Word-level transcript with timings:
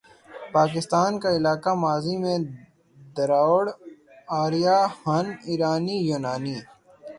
پاکستان 0.55 1.11
کا 1.21 1.29
علاقہ 1.37 1.71
ماضی 1.85 2.15
میں 2.23 2.37
دراوڑ، 3.15 3.65
آریا، 4.43 4.77
ہن، 5.01 5.25
ایرانی، 5.47 5.97
یونانی، 6.09 6.57